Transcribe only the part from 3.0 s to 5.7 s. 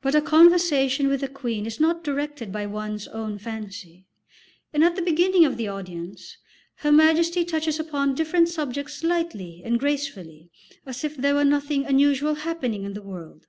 own fancy, and at the beginning of the